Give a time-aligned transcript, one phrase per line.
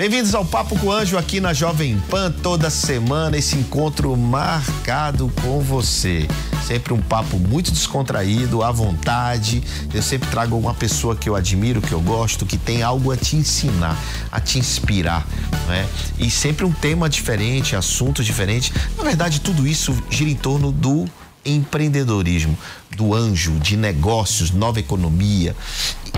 [0.00, 5.30] Bem-vindos ao Papo com o Anjo aqui na Jovem Pan, toda semana esse encontro marcado
[5.42, 6.26] com você.
[6.66, 9.62] Sempre um papo muito descontraído, à vontade.
[9.92, 13.16] Eu sempre trago uma pessoa que eu admiro, que eu gosto, que tem algo a
[13.18, 13.94] te ensinar,
[14.32, 15.26] a te inspirar,
[15.68, 15.86] né?
[16.18, 18.72] E sempre um tema diferente, assunto diferente.
[18.96, 21.04] Na verdade, tudo isso gira em torno do
[21.44, 22.56] empreendedorismo,
[22.96, 25.54] do anjo, de negócios, nova economia.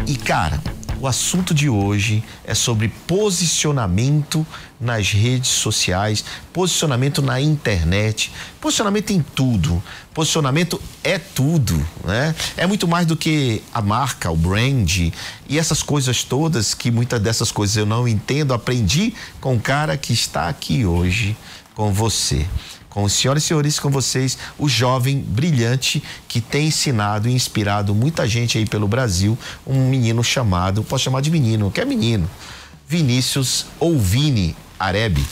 [0.07, 0.63] E, cara,
[1.03, 4.47] o assunto de hoje é sobre posicionamento
[4.81, 9.83] nas redes sociais, posicionamento na internet, posicionamento em tudo.
[10.15, 12.33] Posicionamento é tudo, né?
[12.57, 14.97] É muito mais do que a marca, o brand
[15.49, 18.55] e essas coisas todas que muitas dessas coisas eu não entendo.
[18.55, 21.37] Aprendi com o cara que está aqui hoje
[21.75, 22.47] com você
[22.93, 27.95] com os senhoras e senhores, com vocês, o jovem brilhante que tem ensinado e inspirado
[27.95, 32.29] muita gente aí pelo Brasil, um menino chamado, posso chamar de menino, que é menino,
[32.87, 35.25] Vinícius ou Vini Arebe.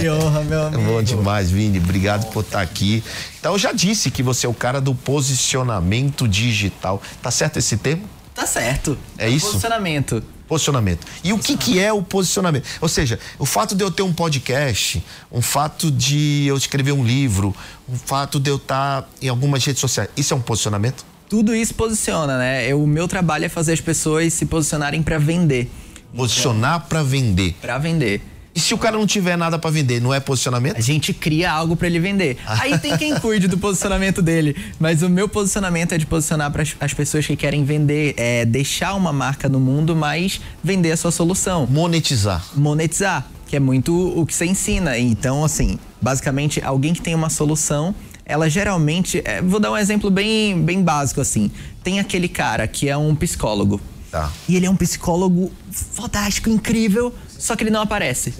[0.00, 0.82] Que honra, meu amigo.
[0.82, 1.78] Bom demais, Vini.
[1.78, 3.02] Obrigado por estar aqui.
[3.40, 7.00] Então, eu já disse que você é o cara do posicionamento digital.
[7.22, 8.04] Tá certo esse termo?
[8.34, 8.98] Tá certo.
[9.16, 9.46] É isso?
[9.46, 10.22] Posicionamento.
[10.52, 11.06] Posicionamento.
[11.24, 12.66] E o que, que é o posicionamento?
[12.78, 15.02] Ou seja, o fato de eu ter um podcast,
[15.32, 17.56] um fato de eu escrever um livro,
[17.88, 21.06] um fato de eu estar em algumas redes sociais, isso é um posicionamento?
[21.26, 22.70] Tudo isso posiciona, né?
[22.70, 25.70] Eu, o meu trabalho é fazer as pessoas se posicionarem para vender.
[26.14, 27.56] Posicionar para vender.
[27.58, 28.20] Para vender.
[28.54, 30.76] E se o cara não tiver nada para vender, não é posicionamento?
[30.76, 32.36] A gente cria algo para ele vender.
[32.46, 34.54] Aí tem quem cuide do posicionamento dele.
[34.78, 38.94] Mas o meu posicionamento é de posicionar para as pessoas que querem vender, é deixar
[38.94, 41.66] uma marca no mundo, mas vender a sua solução.
[41.66, 42.44] Monetizar.
[42.54, 44.98] Monetizar, que é muito o que você ensina.
[44.98, 47.94] Então, assim, basicamente, alguém que tem uma solução,
[48.26, 49.22] ela geralmente.
[49.24, 51.50] é, vou dar um exemplo bem, bem básico, assim.
[51.82, 53.80] Tem aquele cara que é um psicólogo.
[54.10, 54.30] Tá.
[54.46, 58.32] E ele é um psicólogo fantástico, incrível, só que ele não aparece.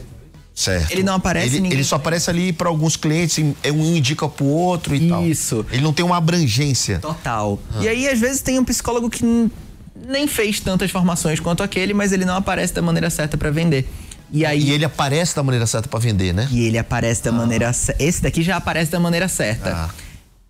[0.54, 0.90] Certo.
[0.90, 4.28] Ele não aparece, Ele, ninguém- ele só aparece ali para alguns clientes, em- um indica
[4.28, 5.24] pro outro e tal.
[5.26, 5.64] Isso.
[5.72, 6.98] Ele não tem uma abrangência.
[6.98, 7.58] Total.
[7.80, 9.24] E aí, às vezes, tem um psicólogo que
[10.06, 13.88] nem fez tantas formações quanto aquele, mas ele não aparece da maneira certa para vender.
[14.30, 14.62] E aí.
[14.62, 16.46] E ele aparece da maneira certa para vender, né?
[16.50, 18.02] E ele aparece da maneira certa.
[18.02, 19.70] Esse daqui já aparece da maneira certa.
[19.70, 19.90] Ah.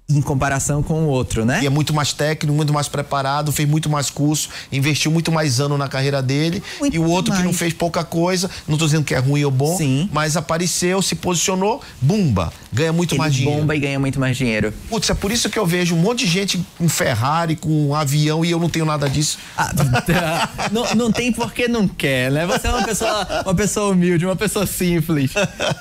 [0.08, 1.60] Em comparação com o outro, né?
[1.62, 5.58] E é muito mais técnico, muito mais preparado, fez muito mais curso, investiu muito mais
[5.58, 6.62] ano na carreira dele.
[6.80, 7.58] Muito e o outro que não mais.
[7.58, 10.10] fez pouca coisa, não tô dizendo que é ruim ou bom, Sim.
[10.12, 13.60] mas apareceu, se posicionou, bumba, ganha muito ele mais dinheiro.
[13.60, 14.74] bomba e ganha muito mais dinheiro.
[14.91, 17.94] Putz, é por isso que eu vejo um monte de gente com Ferrari, com um
[17.94, 19.38] avião e eu não tenho nada disso.
[19.56, 19.72] Ah,
[20.70, 22.44] não, não tem porque não quer, né?
[22.46, 25.30] Você é uma pessoa, uma pessoa humilde, uma pessoa simples.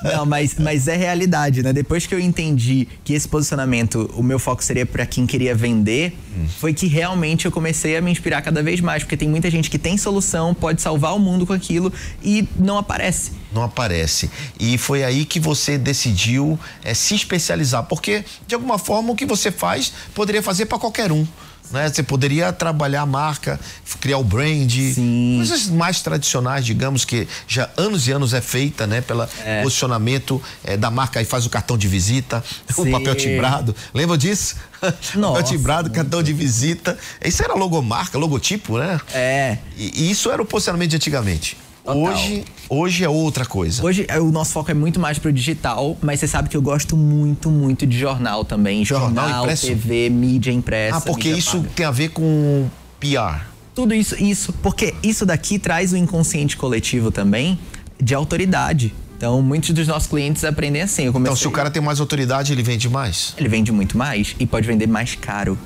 [0.03, 1.73] Não, mas, mas é realidade, né?
[1.73, 6.17] Depois que eu entendi que esse posicionamento, o meu foco seria para quem queria vender,
[6.59, 9.69] foi que realmente eu comecei a me inspirar cada vez mais, porque tem muita gente
[9.69, 11.91] que tem solução, pode salvar o mundo com aquilo
[12.23, 13.31] e não aparece.
[13.53, 14.29] Não aparece.
[14.59, 19.25] E foi aí que você decidiu é, se especializar, porque de alguma forma o que
[19.25, 21.25] você faz poderia fazer para qualquer um.
[21.71, 21.89] Né?
[21.89, 23.59] Você poderia trabalhar a marca,
[23.99, 25.35] criar o brand, Sim.
[25.37, 29.01] coisas mais tradicionais, digamos, que já anos e anos é feita, né?
[29.01, 29.27] Pelo
[29.63, 32.43] posicionamento é, da marca aí faz o cartão de visita,
[32.77, 32.91] o Sim.
[32.91, 33.75] papel timbrado.
[33.93, 34.55] Lembra disso?
[35.15, 36.97] Nossa, papel timbrado, cartão de visita.
[37.23, 38.99] Isso era logomarca, logotipo, né?
[39.13, 39.57] É.
[39.77, 41.57] E, e isso era o posicionamento de antigamente.
[41.83, 41.97] Total.
[41.97, 43.83] Hoje, hoje é outra coisa.
[43.83, 46.61] Hoje é, o nosso foco é muito mais pro digital, mas você sabe que eu
[46.61, 48.85] gosto muito, muito de jornal também.
[48.85, 49.57] Jornal Jornal?
[49.57, 50.97] TV, mídia impressa.
[50.97, 51.69] Ah, porque isso paga.
[51.75, 52.67] tem a ver com
[52.99, 53.45] PR.
[53.73, 54.53] Tudo isso, isso.
[54.61, 57.57] Porque isso daqui traz o inconsciente coletivo também
[57.99, 58.93] de autoridade.
[59.17, 61.05] Então, muitos dos nossos clientes aprendem assim.
[61.05, 63.35] Eu comecei, Então, se o cara tem mais autoridade, ele vende mais.
[63.37, 65.57] Ele vende muito mais e pode vender mais caro.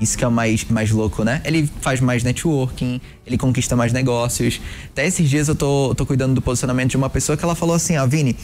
[0.00, 1.40] Isso que é o mais, mais louco, né?
[1.44, 4.60] Ele faz mais networking, ele conquista mais negócios.
[4.92, 7.74] Até esses dias eu tô, tô cuidando do posicionamento de uma pessoa que ela falou
[7.74, 8.36] assim: Ó, Vini,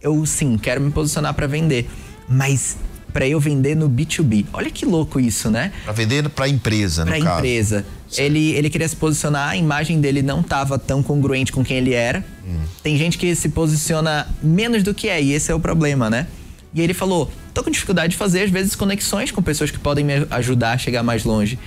[0.00, 1.88] eu sim, quero me posicionar para vender,
[2.28, 2.76] mas
[3.12, 4.46] para eu vender no B2B.
[4.52, 5.72] Olha que louco isso, né?
[5.82, 7.38] Para vender para empresa, no Pra caso.
[7.38, 7.84] empresa.
[8.16, 11.92] Ele, ele queria se posicionar, a imagem dele não tava tão congruente com quem ele
[11.92, 12.24] era.
[12.46, 12.60] Hum.
[12.84, 16.28] Tem gente que se posiciona menos do que é, e esse é o problema, né?
[16.72, 20.04] E ele falou: tô com dificuldade de fazer, às vezes, conexões com pessoas que podem
[20.04, 21.58] me ajudar a chegar mais longe.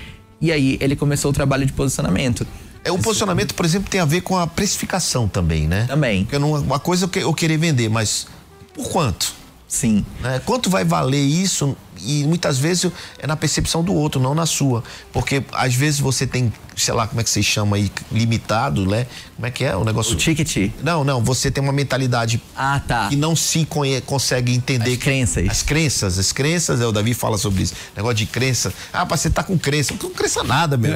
[0.42, 2.46] E aí ele começou o trabalho de posicionamento.
[2.84, 5.86] É, o posicionamento, por exemplo, tem a ver com a precificação também, né?
[5.88, 6.24] Também.
[6.26, 8.28] Porque não, uma coisa eu, que- eu querer vender, mas
[8.74, 9.34] por quanto?
[9.68, 10.06] Sim.
[10.22, 10.42] né?
[10.46, 11.76] Quanto vai valer isso?
[12.06, 14.84] E muitas vezes é na percepção do outro, não na sua.
[15.12, 19.06] Porque às vezes você tem, sei lá, como é que você chama aí, limitado, né?
[19.36, 20.14] Como é que é o negócio?
[20.14, 20.72] O ticket.
[20.84, 23.10] Não, não, você tem uma mentalidade Ah, tá.
[23.10, 24.92] que não se conhe- consegue entender.
[24.94, 25.50] As crenças.
[25.50, 27.74] As crenças, as crenças, é, o Davi fala sobre isso.
[27.96, 28.74] Negócio de crença.
[28.92, 29.94] Ah, você tá com crença.
[29.94, 30.94] Eu não crença nada, meu.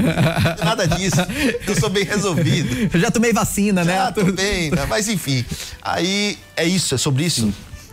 [0.63, 1.17] nada disso.
[1.67, 2.89] Eu sou bem resolvido.
[2.93, 3.99] Eu já tomei vacina, né?
[3.99, 4.85] Ah, tudo bem, né?
[4.87, 5.43] Mas enfim.
[5.81, 7.51] Aí é isso, é sobre isso.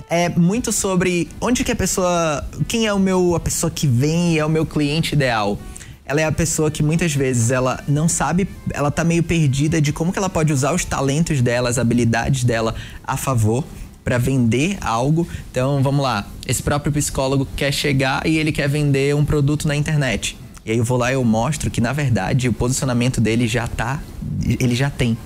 [0.09, 2.45] É muito sobre onde que a pessoa.
[2.69, 3.35] Quem é o meu.
[3.35, 5.59] a pessoa que vem e é o meu cliente ideal.
[6.07, 9.91] Ela é a pessoa que muitas vezes ela não sabe, ela tá meio perdida de
[9.91, 13.65] como que ela pode usar os talentos dela, as habilidades dela a favor
[14.05, 15.27] para vender algo.
[15.51, 16.27] Então, vamos lá.
[16.47, 20.37] Esse próprio psicólogo quer chegar e ele quer vender um produto na internet.
[20.67, 23.67] E aí eu vou lá e eu mostro que na verdade o posicionamento dele já
[23.67, 24.03] tá,
[24.47, 25.17] ele já tem.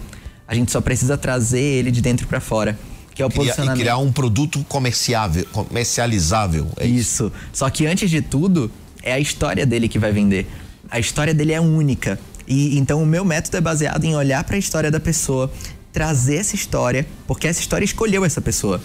[0.47, 2.79] A gente só precisa trazer ele de dentro para fora,
[3.19, 3.81] que é o Criar- e posicionamento.
[3.81, 6.69] criar um produto comerciável, comercializável.
[6.77, 7.25] É isso.
[7.27, 7.33] Isso.
[7.53, 8.71] Só que antes de tudo,
[9.03, 10.47] é a história dele que vai vender.
[10.89, 12.17] A história dele é única.
[12.47, 15.51] E então o meu método é baseado em olhar para a história da pessoa,
[15.93, 18.81] trazer essa história, porque essa história escolheu essa pessoa.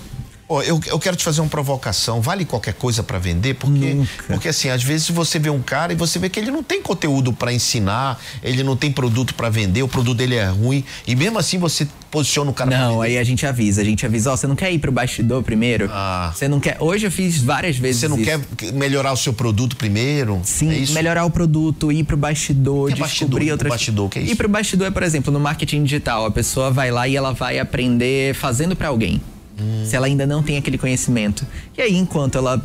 [0.53, 2.21] Ó, eu, eu quero te fazer uma provocação.
[2.21, 3.55] Vale qualquer coisa pra vender?
[3.55, 4.23] Porque, Nunca.
[4.27, 6.79] porque assim, às vezes você vê um cara e você vê que ele não tem
[6.79, 11.15] conteúdo pra ensinar, ele não tem produto pra vender, o produto dele é ruim e
[11.15, 14.37] mesmo assim você posiciona o cara Não, aí a gente avisa, a gente avisa, ó,
[14.37, 15.89] você não quer ir pro bastidor primeiro?
[15.91, 16.31] Ah.
[16.35, 16.77] Você não quer.
[16.79, 18.01] Hoje eu fiz várias vezes.
[18.01, 18.25] Você não isso.
[18.25, 20.39] quer melhorar o seu produto primeiro?
[20.43, 23.51] Sim, é melhorar o produto, ir pro bastidor, que é descobrir bastidor?
[23.53, 24.33] outras bastidor, que é isso?
[24.33, 27.33] Ir pro bastidor é, por exemplo, no marketing digital, a pessoa vai lá e ela
[27.33, 29.19] vai aprender fazendo pra alguém.
[29.59, 29.85] Hum.
[29.85, 31.45] Se ela ainda não tem aquele conhecimento.
[31.77, 32.63] E aí, enquanto ela,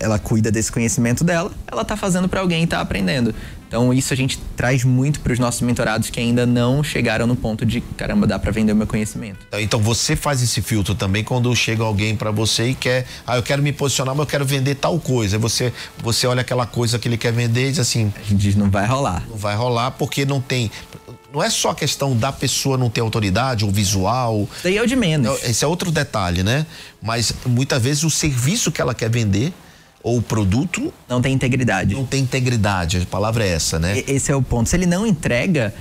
[0.00, 3.34] ela cuida desse conhecimento dela, ela tá fazendo pra alguém e tá aprendendo.
[3.66, 7.66] Então, isso a gente traz muito pros nossos mentorados que ainda não chegaram no ponto
[7.66, 9.46] de, caramba, dá pra vender o meu conhecimento.
[9.52, 13.42] Então você faz esse filtro também quando chega alguém pra você e quer, ah, eu
[13.42, 15.36] quero me posicionar, mas eu quero vender tal coisa.
[15.36, 15.70] Aí você
[16.02, 18.70] você olha aquela coisa que ele quer vender e diz assim, A gente diz, não
[18.70, 19.22] vai rolar.
[19.28, 20.70] não vai rolar porque não tem.
[21.32, 24.48] Não é só a questão da pessoa não ter autoridade ou visual.
[24.62, 25.42] Daí é o de menos.
[25.44, 26.64] Esse é outro detalhe, né?
[27.02, 29.52] Mas muitas vezes o serviço que ela quer vender
[30.02, 31.94] ou o produto Não tem integridade.
[31.94, 32.98] não tem integridade.
[33.02, 34.02] A palavra é essa, né?
[34.06, 34.70] Esse é o ponto.
[34.70, 35.74] Se ele não entrega,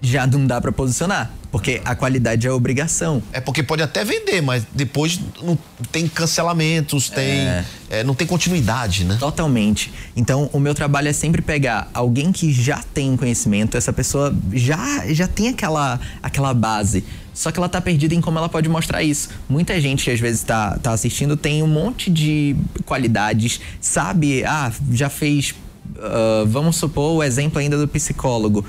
[0.00, 1.30] já não dá pra posicionar.
[1.50, 3.22] Porque a qualidade é obrigação.
[3.32, 5.56] É porque pode até vender, mas depois não
[5.92, 7.46] tem cancelamentos, tem
[7.88, 9.16] é, não tem continuidade, né?
[9.20, 9.92] Totalmente.
[10.16, 15.06] Então, o meu trabalho é sempre pegar alguém que já tem conhecimento, essa pessoa já,
[15.12, 17.04] já tem aquela, aquela base.
[17.32, 19.28] Só que ela tá perdida em como ela pode mostrar isso.
[19.48, 24.44] Muita gente que às vezes tá, tá assistindo tem um monte de qualidades, sabe?
[24.44, 25.54] Ah, já fez.
[25.98, 28.64] ah, vamos supor o exemplo ainda do psicólogo.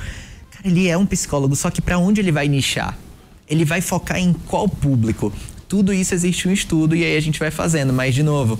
[0.65, 2.97] Ele é um psicólogo, só que para onde ele vai nichar?
[3.47, 5.31] Ele vai focar em qual público?
[5.67, 8.59] Tudo isso existe um estudo e aí a gente vai fazendo, mas de novo,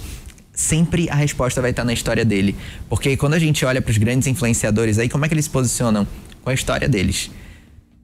[0.54, 2.56] sempre a resposta vai estar na história dele.
[2.88, 5.52] Porque quando a gente olha para os grandes influenciadores aí, como é que eles se
[5.52, 6.08] posicionam?
[6.44, 7.32] Com a história deles.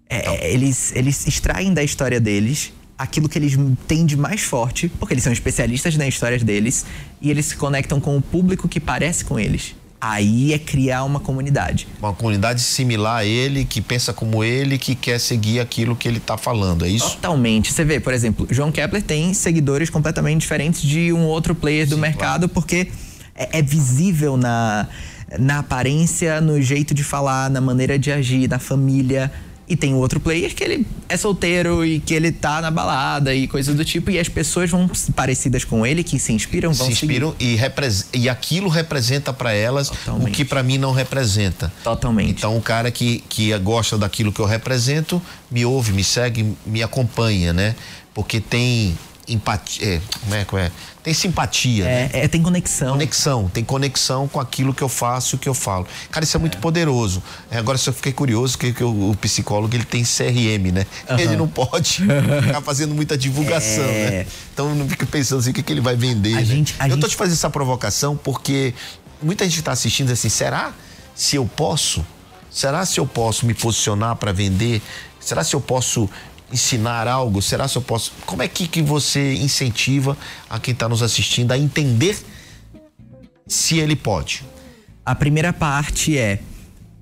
[0.09, 3.55] É, eles, eles extraem da história deles aquilo que eles
[3.87, 6.85] têm de mais forte, porque eles são especialistas nas histórias deles,
[7.19, 9.75] e eles se conectam com o público que parece com eles.
[10.03, 11.88] Aí é criar uma comunidade.
[12.00, 16.20] Uma comunidade similar a ele, que pensa como ele, que quer seguir aquilo que ele
[16.20, 17.12] tá falando, é isso?
[17.12, 17.72] Totalmente.
[17.72, 22.00] Você vê, por exemplo, João Kepler tem seguidores completamente diferentes de um outro player do
[22.00, 22.91] mercado, porque
[23.36, 24.88] é, é visível na,
[25.38, 29.31] na aparência, no jeito de falar, na maneira de agir, na família.
[29.71, 33.33] E tem o outro player que ele é solteiro e que ele tá na balada
[33.33, 34.11] e coisas do tipo.
[34.11, 38.07] E as pessoas vão parecidas com ele, que se inspiram, vão Se inspiram e, repres-
[38.13, 40.27] e aquilo representa para elas Totalmente.
[40.27, 41.71] o que para mim não representa.
[41.85, 42.31] Totalmente.
[42.31, 46.83] Então, o cara que, que gosta daquilo que eu represento me ouve, me segue, me
[46.83, 47.73] acompanha, né?
[48.13, 48.97] Porque tem
[49.27, 49.85] empatia.
[49.95, 50.71] É, como é, como é?
[51.03, 52.09] Tem simpatia, né?
[52.13, 52.91] é, é, tem conexão.
[52.91, 55.87] Conexão, tem conexão com aquilo que eu faço e o que eu falo.
[56.11, 57.23] Cara, isso é muito poderoso.
[57.49, 60.85] É, agora só fiquei curioso que, que o, o psicólogo ele tem CRM, né?
[61.17, 62.03] Ele não pode
[62.43, 64.09] ficar fazendo muita divulgação, É.
[64.11, 64.27] né?
[64.53, 66.35] Então eu não fico pensando assim, o que, que ele vai vender.
[66.35, 66.45] Né?
[66.45, 68.73] gente- eu tô gente- te fazendo essa provocação porque
[69.23, 70.71] muita gente tá assistindo assim, será?
[71.15, 72.05] se eu posso?
[72.49, 74.81] Será se eu posso me posicionar para vender?
[75.19, 76.09] Será se eu posso
[76.51, 77.41] ensinar algo?
[77.41, 78.13] Será se eu posso?
[78.25, 80.17] Como é que, que você incentiva
[80.50, 82.17] a quem está nos assistindo a entender
[83.48, 84.43] se ele pode?
[85.05, 86.39] A primeira parte é: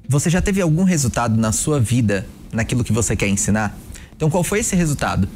[0.07, 3.77] você já teve algum resultado na sua vida naquilo que você quer ensinar?
[4.15, 5.27] Então, qual foi esse resultado?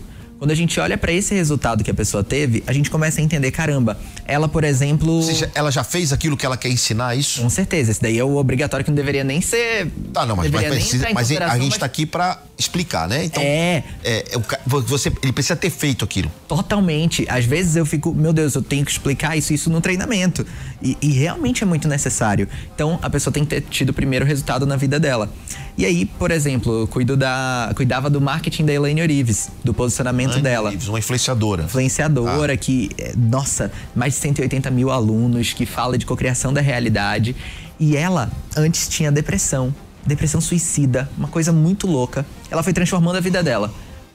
[0.44, 3.24] Quando a gente olha para esse resultado que a pessoa teve, a gente começa a
[3.24, 5.10] entender, caramba, ela, por exemplo.
[5.10, 7.42] Ou seja, ela já fez aquilo que ela quer ensinar, isso?
[7.42, 9.90] Com certeza, esse daí é o obrigatório que não deveria nem ser.
[10.12, 13.26] Tá, não, mas, mas, precisa, mas a gente mas está aqui para explicar, né?
[13.26, 13.84] Então, É.
[14.04, 16.32] é, o ca- você, ele precisa ter feito aquilo.
[16.48, 17.26] Totalmente.
[17.28, 20.46] Às vezes eu fico, meu Deus, eu tenho que explicar isso isso no treinamento.
[20.82, 22.48] E, e realmente é muito necessário.
[22.74, 25.30] Então a pessoa tem que ter tido o primeiro resultado na vida dela.
[25.78, 30.40] E aí, por exemplo, eu cuido da, cuidava do marketing da Elaine Orives, do posicionamento
[30.40, 30.72] dela.
[30.72, 31.64] Ives, Uma influenciadora.
[31.64, 37.36] Influenciadora que, é, nossa, mais de 180 mil alunos, que fala de cocriação da realidade.
[37.80, 39.74] E ela antes tinha depressão,
[40.06, 42.26] depressão suicida, uma coisa muito louca.
[42.50, 43.74] Ela foi transformando a vida dela.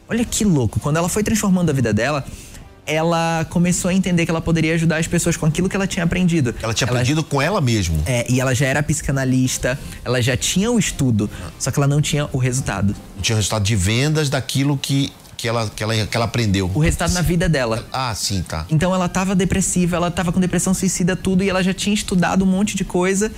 [0.09, 2.25] Olha que louco, quando ela foi transformando a vida dela,
[2.88, 6.02] ela começou a entender que ela poderia ajudar as pessoas com aquilo que ela tinha
[6.02, 6.54] aprendido.
[6.62, 8.02] Ela tinha aprendido com ela mesmo.
[8.07, 11.28] É, e ela já era psicanalista, ela já tinha o estudo,
[11.59, 12.97] só que ela não tinha o resultado.
[13.14, 16.71] Não tinha resultado de vendas daquilo que, que, ela, que, ela, que ela aprendeu.
[16.75, 17.87] O resultado na vida dela.
[17.92, 18.64] Ah, sim, tá.
[18.71, 22.42] Então ela tava depressiva, ela tava com depressão suicida, tudo, e ela já tinha estudado
[22.42, 23.30] um monte de coisa.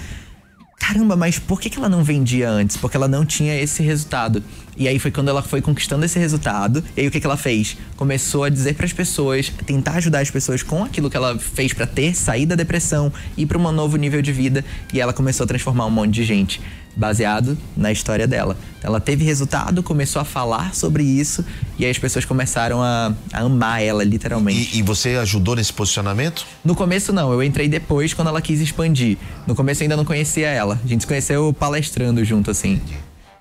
[0.81, 2.77] Caramba, mas por que, ela não vendia antes?
[2.77, 4.43] Porque ela não tinha esse resultado.
[4.77, 6.83] E aí foi quando ela foi conquistando esse resultado.
[6.97, 7.77] E aí o que, que ela fez?
[7.97, 11.75] Começou a dizer para as pessoas, tentar ajudar as pessoas com aquilo que ela fez
[11.75, 14.65] para ter, sair da depressão, ir para um novo nível de vida.
[14.93, 16.61] E ela começou a transformar um monte de gente,
[16.97, 18.57] baseado na história dela.
[18.83, 21.45] Ela teve resultado, começou a falar sobre isso,
[21.79, 24.77] e aí as pessoas começaram a, a amar ela, literalmente.
[24.77, 26.47] E, e você ajudou nesse posicionamento?
[26.65, 29.19] No começo não, eu entrei depois quando ela quis expandir.
[29.47, 30.81] No começo eu ainda não conhecia ela.
[30.83, 32.81] A gente se conheceu palestrando junto, assim.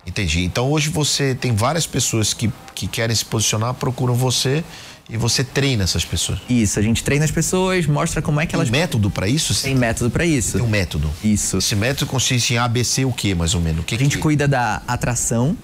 [0.05, 0.43] Entendi.
[0.43, 4.63] Então hoje você tem várias pessoas que, que querem se posicionar, procuram você
[5.09, 6.39] e você treina essas pessoas.
[6.49, 8.69] Isso, a gente treina as pessoas, mostra como é que Tem elas.
[8.69, 9.59] um método para isso?
[9.61, 10.57] Tem método pra isso.
[10.57, 11.09] Tem um método.
[11.23, 11.57] Isso.
[11.57, 13.81] Esse método consiste em ABC o quê, mais ou menos?
[13.81, 14.21] O que A gente que...
[14.21, 15.57] cuida da atração,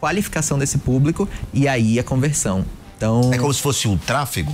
[0.00, 2.64] qualificação desse público e aí a conversão.
[2.96, 4.52] Então, É como se fosse um tráfego?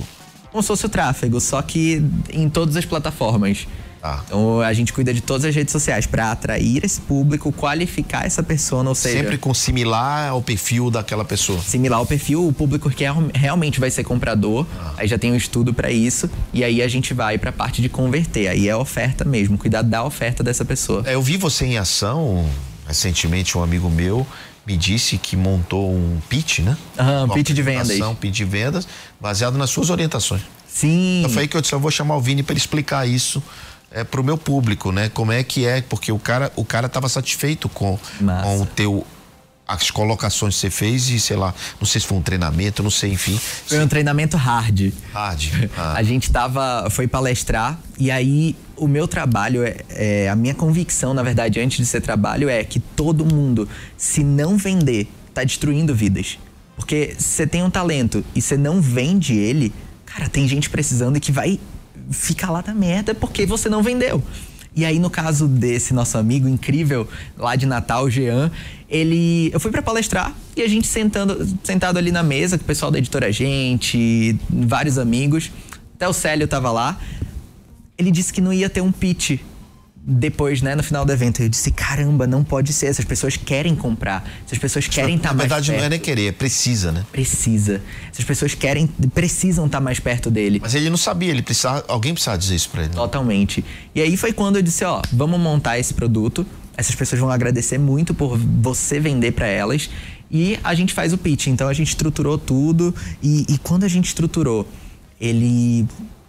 [0.51, 2.01] como se fosse o tráfego, só que
[2.33, 3.67] em todas as plataformas.
[4.05, 4.21] Tá.
[4.27, 8.43] Então a gente cuida de todas as redes sociais pra atrair esse público, qualificar essa
[8.43, 11.59] pessoa, ou seja, Sempre com similar ao perfil daquela pessoa.
[11.63, 14.67] similar ao perfil, o público que é- realmente vai ser comprador.
[14.99, 17.89] Aí já tem um estudo pra isso e aí a gente vai pra parte de
[17.89, 18.49] converter.
[18.49, 21.03] Aí é a oferta mesmo, cuidar da oferta dessa pessoa.
[21.07, 22.47] É, eu vi você em ação,
[22.87, 24.27] recentemente um amigo meu
[24.67, 26.77] me disse que montou um pitch, né?
[26.99, 27.83] Aham, Uma pitch de vendas.
[27.85, 28.87] apresentação, pitch de vendas,
[29.19, 30.43] baseado nas suas orientações.
[30.69, 31.21] Sim.
[31.21, 33.43] Então foi aí que eu disse, eu vou chamar o Vini para ele explicar isso
[33.95, 35.09] é, pro meu público, né?
[35.09, 38.43] Como é que é, porque o cara, o cara tava satisfeito com, Massa.
[38.43, 39.07] com o teu
[39.67, 42.91] as colocações que você fez e sei lá, não sei se foi um treinamento, não
[42.91, 43.39] sei, enfim.
[43.67, 44.93] Foi um treinamento hard.
[45.13, 45.43] Hard.
[45.77, 45.95] Ah.
[45.97, 51.15] A gente tava, foi palestrar e aí o meu trabalho é, é- a minha convicção,
[51.15, 55.95] na verdade, antes de ser trabalho é que todo mundo, se não vender, tá destruindo
[55.95, 56.39] vidas.
[56.77, 59.73] Porque se você tem um talento e você não vende ele,
[60.05, 61.59] cara, tem gente precisando e que vai
[62.11, 64.23] ficar lá na merda porque você não vendeu.
[64.77, 67.07] E aí, no caso desse nosso amigo incrível
[67.39, 68.51] lá de Natal, Jean,
[68.91, 69.51] ele.
[69.53, 72.91] Eu fui pra palestrar e a gente sentando, sentado ali na mesa com o pessoal
[72.91, 75.53] da editora Gente, vários amigos.
[75.95, 76.99] Até o Célio tava lá.
[77.97, 79.39] Ele disse que não ia ter um pitch
[80.07, 81.43] depois, né, no final do evento.
[81.43, 82.87] Eu disse: caramba, não pode ser.
[82.87, 84.29] Essas pessoas querem comprar.
[84.47, 85.79] Essas pessoas querem estar Na mais verdade, perto.
[85.81, 87.05] não é nem querer, é precisa, né?
[87.11, 87.81] Precisa.
[88.13, 90.59] Essas pessoas querem, precisam estar mais perto dele.
[90.63, 92.91] Mas ele não sabia, ele precisava, alguém precisava dizer isso para ele.
[92.91, 92.97] né?
[92.97, 93.65] Totalmente.
[93.95, 96.47] E aí foi quando eu disse, ó, vamos montar esse produto.
[96.77, 99.89] Essas pessoas vão agradecer muito por você vender para elas.
[100.31, 101.47] E a gente faz o pitch.
[101.47, 102.95] Então a gente estruturou tudo.
[103.23, 104.69] E, e quando a gente estruturou,
[105.21, 105.87] ele,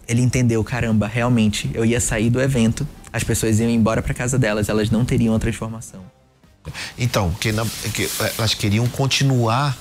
[0.08, 4.38] ele entendeu, caramba, realmente, eu ia sair do evento, as pessoas iam embora para casa
[4.38, 6.02] delas, elas não teriam a transformação.
[6.98, 9.78] Então, que, na- que elas queriam continuar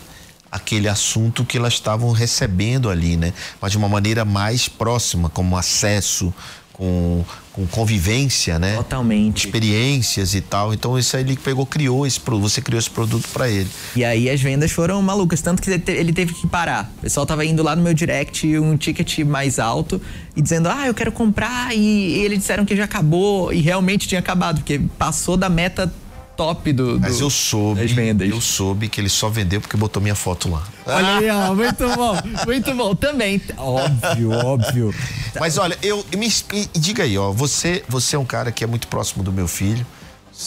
[0.52, 3.32] aquele assunto que elas estavam recebendo ali, né?
[3.60, 6.32] Mas de uma maneira mais próxima, como acesso,
[6.74, 8.74] com, com convivência, né?
[8.76, 9.46] Totalmente.
[9.46, 10.74] Experiências e tal.
[10.74, 13.68] Então isso aí ele pegou, criou esse produto, você criou esse produto para ele.
[13.96, 16.92] E aí as vendas foram malucas, tanto que ele te- ele teve que parar.
[16.98, 20.02] O pessoal tava indo lá no meu direct um ticket mais alto
[20.36, 21.74] e dizendo: "Ah, eu quero comprar".
[21.74, 25.92] E eles disseram que já acabou e realmente tinha acabado, porque passou da meta
[26.36, 28.28] top do, do Mas eu soube, das vendas.
[28.28, 30.62] eu soube que ele só vendeu porque botou minha foto lá.
[30.86, 32.94] Olha aí, ó, muito bom, muito bom.
[32.94, 34.94] Também, óbvio, óbvio.
[35.38, 38.66] Mas olha, eu me, me- diga aí, ó, você, você é um cara que é
[38.66, 39.86] muito próximo do meu filho.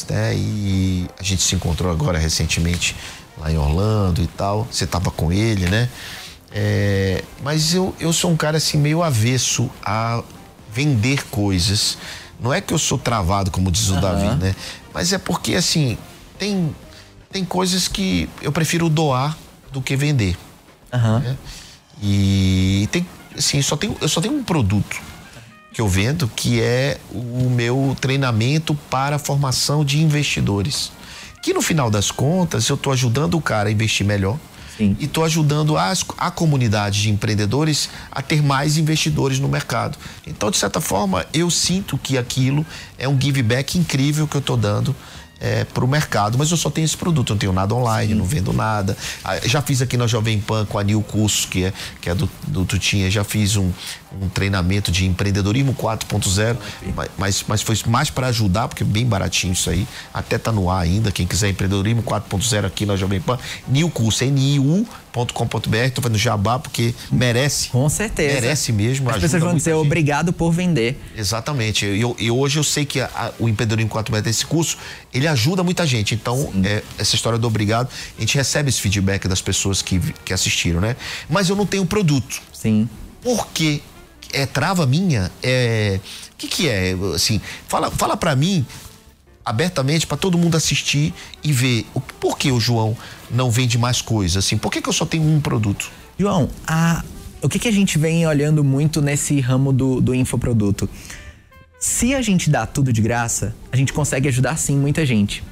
[0.10, 0.34] né?
[0.36, 2.96] E a gente se encontrou agora recentemente
[3.38, 4.67] lá em Orlando e tal.
[4.72, 5.89] Você tava com ele, né?
[6.51, 10.24] É, mas eu, eu sou um cara assim meio avesso a
[10.74, 11.98] vender coisas.
[12.39, 14.56] Não é que eu sou travado, como diz o Davi, né?
[14.97, 15.95] Mas é porque assim,
[16.39, 16.75] tem,
[17.31, 19.37] tem coisas que eu prefiro doar
[19.71, 20.35] do que vender.
[20.91, 21.19] Aham.
[21.19, 21.37] né?
[22.01, 23.05] E tem,
[23.37, 24.99] assim, só tenho, eu só tenho um produto
[25.71, 30.91] que eu vendo que é o meu treinamento para a formação de investidores.
[31.43, 34.35] Que no final das contas eu estou ajudando o cara a investir melhor.
[34.77, 34.96] Sim.
[35.00, 39.98] E estou ajudando as, a comunidade de empreendedores a ter mais investidores no mercado.
[40.25, 42.65] Então, de certa forma, eu sinto que aquilo
[42.98, 44.96] é um give back incrível que eu estou dando
[45.74, 48.51] para o mercado, mas eu só tenho esse produto, não tenho nada online, não vendo
[48.51, 48.98] nada.
[49.24, 52.15] Ah, Já fiz aqui na Jovem Pan com a Nil Cursos, que é, que é
[52.15, 53.72] do, do Tutinha, já fiz um,
[54.22, 56.58] um treinamento de empreendedorismo 4.0,
[57.17, 60.70] mas- mas, foi mais para ajudar, porque é bem baratinho isso aí, até tá no
[60.70, 64.24] ar ainda, quem quiser empreendedorismo 4.0 aqui na Jovem Pan, Nil Curso,
[65.25, 67.69] N-I-U.com.br, tô fazendo jabá porque merece.
[67.69, 68.33] Com certeza.
[68.41, 69.09] Merece mesmo.
[69.09, 69.79] As pessoas vão dizer gente.
[69.86, 71.00] obrigado por vender.
[71.15, 71.86] Exatamente.
[71.86, 74.77] E eu, e hoje eu sei que a- a- o empreendedorismo 4 metros, esse curso,
[75.13, 76.13] ele ajuda muita gente.
[76.15, 80.33] Então, é, essa história do obrigado, a gente recebe esse feedback das pessoas que, que
[80.33, 80.95] assistiram, né?
[81.29, 82.41] Mas eu não tenho produto.
[82.53, 82.88] Sim.
[83.21, 83.81] Por quê?
[84.33, 85.31] É trava minha?
[85.41, 86.00] É.
[86.33, 86.95] O que, que é?
[87.15, 88.65] Assim, fala, fala para mim
[89.43, 92.97] abertamente para todo mundo assistir e ver o, por que o João
[93.31, 97.03] não vende mais coisas assim por que, que eu só tenho um produto João, a-
[97.41, 100.89] o que, que a gente vem olhando muito nesse ramo do, do infoproduto?
[101.79, 105.43] Se a gente dá tudo de graça, a gente consegue ajudar sim muita gente.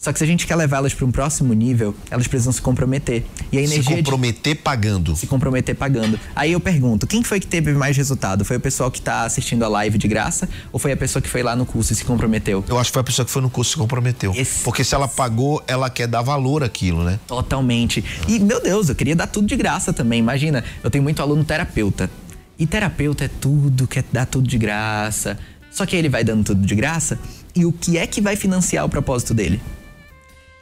[0.00, 2.62] Só que se a gente quer levar elas para um próximo nível, elas precisam se
[2.62, 3.22] comprometer.
[3.52, 6.18] E a se energia de- comprometer pagando se comprometer pagando.
[6.34, 8.42] Aí eu pergunto, quem foi que teve mais resultado?
[8.42, 11.28] Foi o pessoal que tá assistindo a live de graça ou foi a pessoa que
[11.28, 12.64] foi lá no curso e se comprometeu?
[12.66, 14.32] Eu acho que foi a pessoa que foi no curso que se comprometeu.
[14.34, 17.20] Esse- Porque se ela pagou, ela quer dar valor àquilo, né?
[17.26, 18.02] Totalmente.
[18.26, 20.18] E, meu Deus, eu queria dar tudo de graça também.
[20.18, 22.10] Imagina, eu tenho muito aluno terapeuta.
[22.58, 25.38] E terapeuta é tudo, quer dar tudo de graça.
[25.70, 27.18] Só que ele vai dando tudo de graça.
[27.54, 29.60] E o que é que vai financiar o propósito dele?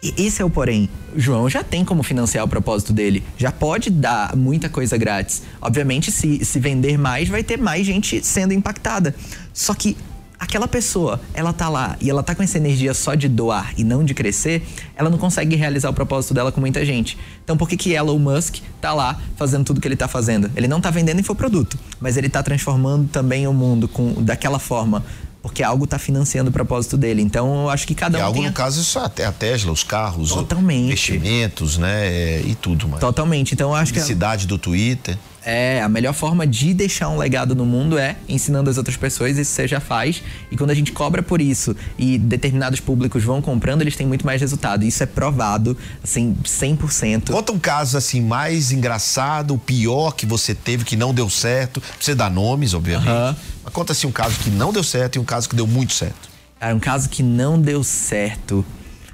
[0.02, 0.88] Esse é o porém.
[1.14, 3.22] O João já tem como financiar o propósito dele.
[3.36, 5.42] Já pode dar muita coisa grátis.
[5.60, 9.14] Obviamente, se, se vender mais, vai ter mais gente sendo impactada.
[9.52, 9.96] Só que
[10.38, 13.82] aquela pessoa, ela tá lá e ela tá com essa energia só de doar e
[13.82, 14.62] não de crescer,
[14.96, 17.18] ela não consegue realizar o propósito dela com muita gente.
[17.42, 20.50] Então por que que Elon Musk tá lá fazendo tudo que ele tá fazendo?
[20.54, 25.04] Ele não tá vendendo infoproduto, mas ele tá transformando também o mundo com daquela forma.
[25.48, 27.22] Porque algo tá financiando o propósito dele.
[27.22, 29.32] Então eu acho que cada E um algo, tem a- no caso, isso é a
[29.32, 30.86] Tesla, os carros, Totalmente.
[30.86, 32.06] investimentos, né?
[32.06, 33.00] é, E tudo mais.
[33.00, 33.54] Totalmente.
[33.54, 35.16] Então eu acho que Publicidade do Twitter.
[35.44, 39.38] É a melhor forma de deixar um legado no mundo é ensinando as outras pessoas,
[39.38, 40.22] isso você já faz.
[40.50, 44.26] E quando a gente cobra por isso e determinados públicos vão comprando, eles têm muito
[44.26, 44.84] mais resultado.
[44.84, 47.30] Isso é provado, assim, 100%.
[47.30, 51.82] Conta um caso assim mais engraçado, o pior que você teve que não deu certo.
[51.98, 53.08] Você dar nomes, obviamente.
[53.08, 53.36] Aham.
[53.64, 55.92] Mas conta assim um caso que não deu certo e um caso que deu muito
[55.92, 56.28] certo.
[56.60, 58.64] Era um caso que não deu certo.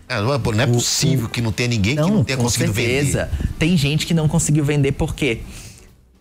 [0.08, 2.74] É, não é, não é possível que não tenha ninguém que não tenha com conseguido
[2.74, 3.30] certeza.
[3.58, 5.40] Tem gente que não conseguiu vender por quê?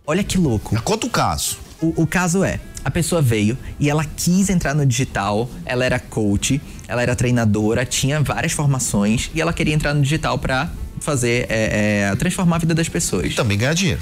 [0.05, 0.75] Olha que louco.
[0.75, 0.81] vender.
[0.83, 1.57] Conta o caso.
[1.81, 5.99] O, o caso é, a pessoa veio e ela quis entrar no digital, ela era
[5.99, 11.45] coach, ela era treinadora, tinha várias formações e ela queria entrar no digital pra fazer,
[11.49, 13.31] é, é, transformar a vida das pessoas.
[13.31, 14.01] E também ganhar dinheiro.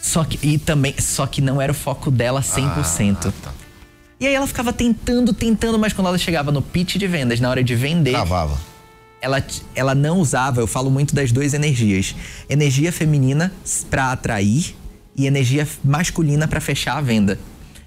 [0.00, 3.26] Só que, e também, só que não era o foco dela 100%.
[3.26, 3.52] Ah, tá.
[4.20, 7.50] E aí ela ficava tentando, tentando, mas quando ela chegava no pitch de vendas, na
[7.50, 8.58] hora de vender, Travava.
[9.20, 9.42] ela,
[9.74, 12.14] ela não usava, eu falo muito das duas energias.
[12.48, 13.52] Energia feminina
[13.90, 14.74] pra atrair
[15.16, 17.38] e energia masculina pra fechar a venda.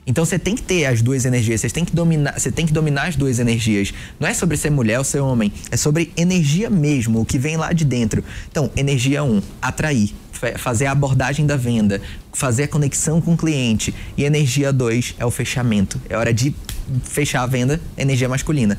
[0.10, 2.72] Então você tem que ter as duas energias, você tem que dominar, você tem que
[2.72, 3.94] dominar as duas energias.
[4.18, 7.58] Não é sobre ser mulher ou ser homem, é sobre energia mesmo, o que vem
[7.58, 8.24] lá de dentro.
[8.50, 13.34] Então, energia 1, um, atrair, fa- fazer a abordagem da venda, fazer a conexão com
[13.34, 13.94] o cliente.
[14.16, 16.00] E energia 2 é o fechamento.
[16.10, 16.56] É hora de
[17.04, 18.78] fechar a venda, energia masculina.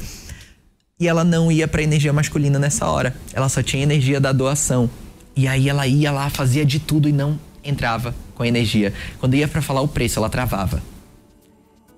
[0.99, 3.15] E ela não ia pra energia masculina nessa hora.
[3.35, 4.89] Ela só tinha energia da doação.
[5.37, 8.93] E aí ela ia lá, fazia de tudo e não entrava com energia.
[9.19, 10.83] Quando ia pra falar o preço, ela travava.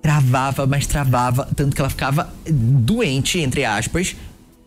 [0.01, 4.15] Travava, mas travava, tanto que ela ficava doente, entre aspas.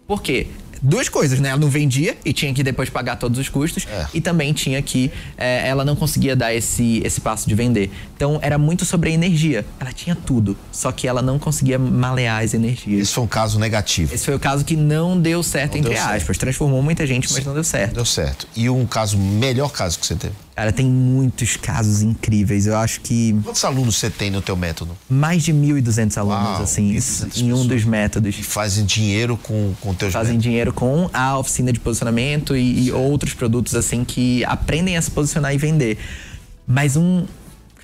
[0.06, 0.46] Por quê?
[0.80, 1.48] Duas coisas, né?
[1.48, 3.86] Ela não vendia e tinha que depois pagar todos os custos.
[3.90, 4.06] É.
[4.12, 5.10] E também tinha que.
[5.36, 7.90] é, ela não conseguia dar esse, esse passo de vender.
[8.14, 9.64] Então era muito sobre a energia.
[9.80, 13.00] Ela tinha tudo, só que ela não conseguia malear as energias.
[13.00, 14.14] Esse foi um caso negativo.
[14.14, 16.16] Esse foi o caso que não deu certo, Não entre deu certo.
[16.16, 16.38] aspas.
[16.38, 17.94] Transformou muita gente, mas não deu certo.
[17.94, 18.46] Deu certo.
[18.54, 20.34] E um caso, melhor caso que você teve?
[20.56, 22.66] Cara, tem muitos casos incríveis.
[22.66, 24.96] Eu acho que Quantos alunos você tem no teu método?
[25.10, 28.36] mais de 1.200 alunos, Uau, assim, 1.200 em um dos métodos.
[28.36, 30.42] Que fazem dinheiro com, com teus Fazem métodos?
[30.44, 35.10] dinheiro com a oficina de posicionamento e, e outros produtos, assim, que aprendem a se
[35.10, 35.98] posicionar e vender.
[36.66, 37.26] Mas um.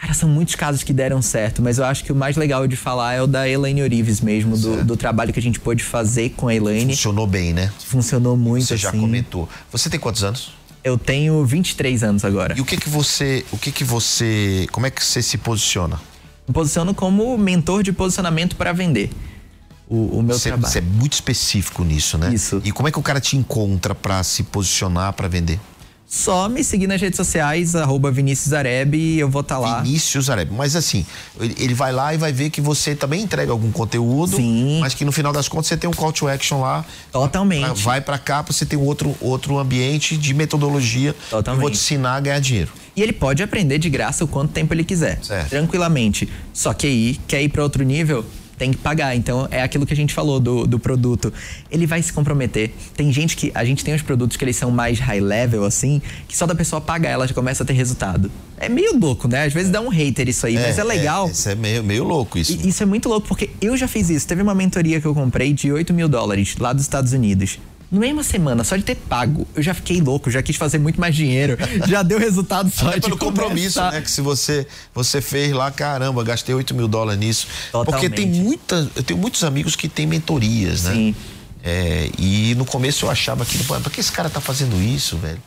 [0.00, 2.74] Cara, são muitos casos que deram certo, mas eu acho que o mais legal de
[2.74, 6.30] falar é o da Elaine Orives mesmo, do, do trabalho que a gente pôde fazer
[6.30, 6.94] com a Elaine.
[6.94, 7.70] Funcionou bem, né?
[7.84, 8.98] Funcionou muito, Você já assim.
[9.00, 9.46] comentou.
[9.70, 10.52] Você tem quantos anos?
[10.82, 12.54] Eu tenho 23 anos agora.
[12.56, 16.00] E o que que você, o que que você, como é que você se posiciona?
[16.48, 19.10] Me posiciono como mentor de posicionamento para vender.
[19.88, 20.72] O, o meu Você, trabalho.
[20.72, 22.32] você é muito específico nisso, né?
[22.32, 22.62] Isso.
[22.64, 25.58] E como é que o cara te encontra pra se posicionar, pra vender?
[26.12, 29.80] Só me seguir nas redes sociais, arroba Vinícius Areb, e eu vou estar lá.
[29.80, 30.50] Vinícius Areb.
[30.52, 31.06] Mas assim,
[31.38, 34.80] ele vai lá e vai ver que você também entrega algum conteúdo, Sim.
[34.80, 36.84] mas que no final das contas você tem um call to action lá.
[37.12, 37.64] Totalmente.
[37.64, 41.14] Pra- Vai pra cá, você ter um outro, outro ambiente de metodologia.
[41.30, 41.58] Totalmente.
[41.58, 42.72] Eu vou te ensinar a ganhar dinheiro.
[42.96, 45.20] E ele pode aprender de graça o quanto tempo ele quiser.
[45.22, 45.48] Certo.
[45.50, 46.28] Tranquilamente.
[46.52, 48.26] Só que aí, quer ir para outro nível,
[48.60, 49.16] tem que pagar.
[49.16, 51.32] Então é aquilo que a gente falou do, do produto.
[51.70, 52.70] Ele vai se comprometer.
[52.94, 53.50] Tem gente que.
[53.54, 56.54] A gente tem os produtos que eles são mais high level, assim, que só da
[56.54, 58.30] pessoa pagar ela já começa a ter resultado.
[58.58, 59.44] É meio louco, né?
[59.44, 61.30] Às vezes dá um hater isso aí, mas é legal.
[61.30, 62.52] isso é meio, meio louco isso.
[62.52, 64.28] E Isso é muito louco, porque eu já fiz isso.
[64.28, 67.58] Teve uma mentoria que eu comprei de 8 mil dólares lá dos Estados Unidos.
[67.90, 71.00] Na mesma semana, só de ter pago, eu já fiquei louco, já quis fazer muito
[71.00, 71.56] mais dinheiro.
[71.88, 74.00] já deu resultado só Até de pelo compromisso, né?
[74.00, 77.48] Que se você, você fez lá, caramba, gastei 8 mil dólares nisso.
[77.72, 78.14] Porque Totalmente.
[78.14, 78.88] tem muita.
[78.94, 80.94] Eu tenho muitos amigos que têm mentorias, né?
[80.94, 81.14] Sim.
[81.62, 85.42] É, e no começo eu achava pô, pra que esse cara tá fazendo isso, velho?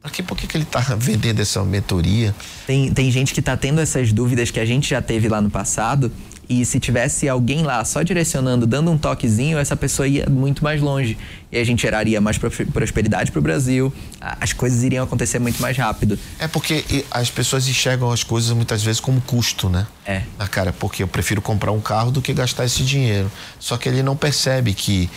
[0.00, 2.34] Pra que, por que, que ele tá vendendo essa mentoria?
[2.66, 5.50] Tem, tem gente que tá tendo essas dúvidas que a gente já teve lá no
[5.50, 6.12] passado.
[6.48, 10.80] E se tivesse alguém lá só direcionando, dando um toquezinho, essa pessoa ia muito mais
[10.80, 11.18] longe.
[11.52, 13.92] E a gente geraria mais pro- prosperidade pro Brasil.
[14.18, 16.18] a- As coisas iriam acontecer muito mais rápido.
[16.38, 19.86] É porque as pessoas enxergam as coisas muitas vezes como custo, né?
[20.06, 20.22] É.
[20.38, 23.30] Ah, cara, porque eu prefiro comprar um carro do que gastar esse dinheiro.
[23.60, 25.10] Só que ele não percebe que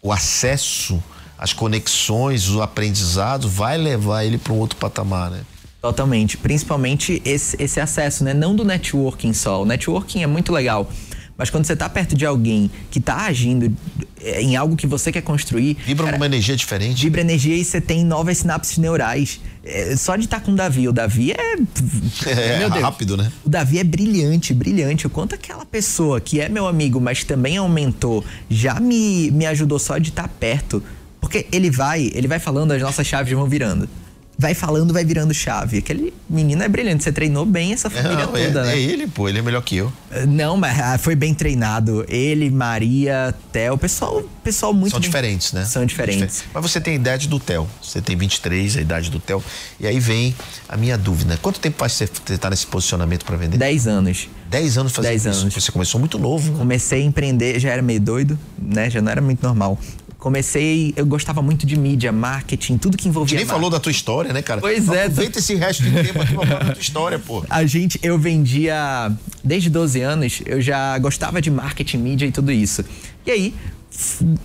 [0.00, 1.02] o acesso,
[1.38, 5.40] as conexões, o aprendizado vai levar ele para um outro patamar, né?
[5.82, 6.36] Totalmente.
[6.36, 8.32] Principalmente esse, esse acesso, né?
[8.32, 9.62] Não do networking só.
[9.62, 10.88] O networking é muito legal.
[11.36, 13.74] Mas quando você tá perto de alguém que tá agindo
[14.20, 15.76] é, em algo que você quer construir.
[15.84, 17.02] Vibra cara, numa energia diferente.
[17.02, 19.40] Vibra energia e você tem novas sinapses neurais.
[19.64, 20.86] É, só de estar com o Davi.
[20.86, 21.56] O Davi é.
[22.30, 23.32] É, rápido, né?
[23.44, 25.08] O Davi é brilhante, brilhante.
[25.08, 29.32] O quanto aquela pessoa que é meu amigo, mas também é um mentor, já me,
[29.32, 30.80] me ajudou só de estar perto.
[31.20, 33.88] Porque ele vai, ele vai falando, as nossas chaves vão virando.
[34.38, 35.78] Vai falando, vai virando chave.
[35.78, 37.04] Aquele menino é brilhante.
[37.04, 38.74] Você treinou bem essa família Não, é, toda, né?
[38.74, 39.92] é ele, pô, ele é melhor que eu.
[40.26, 42.04] Não, mas ah, foi bem treinado.
[42.08, 45.64] Ele, Maria, Theo, pessoal, pessoal muito São bem- diferentes, né?
[45.64, 46.44] São diferentes.
[46.52, 47.68] Mas você tem a idade do Theo.
[47.80, 49.44] Você tem 23, a idade do Theo.
[49.78, 50.34] E aí vem
[50.68, 51.38] a minha dúvida.
[51.40, 53.58] Quanto tempo faz você estar nesse posicionamento para vender?
[53.58, 54.28] 10 anos.
[54.50, 55.40] 10 anos fazendo 10 isso.
[55.42, 55.54] anos.
[55.54, 56.52] Você começou muito novo.
[56.52, 56.58] né?
[56.58, 58.90] Comecei a empreender, já era meio doido, né?
[58.90, 59.78] Já não era muito normal.
[60.22, 63.36] Comecei, eu gostava muito de mídia, marketing, tudo que A envolvia.
[63.36, 64.60] gente nem falou da tua história, né, cara?
[64.60, 67.44] Pois é, Aproveita esse resto de tempo aqui pra falar da tua história, pô.
[67.50, 69.10] A gente, eu vendia
[69.42, 72.84] desde 12 anos, eu já gostava de marketing, mídia e tudo isso.
[73.26, 73.52] E aí,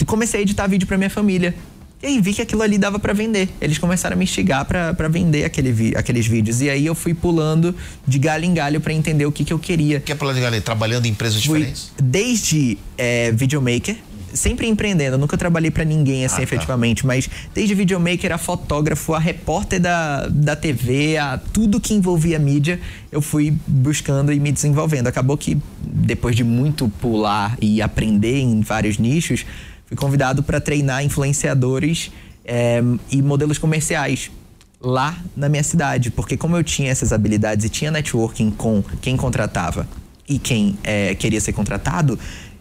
[0.08, 1.54] comecei a editar vídeo pra minha família.
[2.02, 3.50] E aí vi que aquilo ali dava pra vender.
[3.60, 6.62] Eles começaram a me instigar pra pra vender aquele aqueles vídeos.
[6.62, 7.76] E aí eu fui pulando
[8.08, 10.00] de galho em galho pra entender o que, que eu queria.
[10.00, 11.92] Quer falar de galera trabalhando em empresas Fui diferentes?
[12.02, 13.96] desde é, videomaker,
[14.34, 15.18] sempre empreendendo.
[15.18, 16.44] Nunca trabalhei pra ninguém assim Ah, tá.
[16.44, 22.40] efetivamente, mas desde videomaker a fotógrafo, a repórter da, da TV, a tudo que envolvia
[22.40, 22.80] mídia,
[23.12, 25.08] eu fui buscando e me desenvolvendo.
[25.08, 29.46] Acabou que depois de muito pular e aprender em vários nichos,
[29.86, 32.12] fui convidado para treinar influenciadores
[32.46, 34.32] é, e modelos comerciais
[34.80, 39.18] lá na minha cidade, porque como eu tinha essas habilidades e tinha networking com quem
[39.18, 39.88] contratava
[40.30, 42.20] e quem é, queria ser contratado,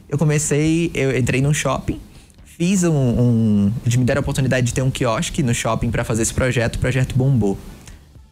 [0.08, 2.00] eu comecei, eu entrei num shopping,
[2.44, 6.04] fiz um, um eles me deram a oportunidade de ter um quiosque no shopping para
[6.04, 7.58] fazer esse projeto, o projeto bombou.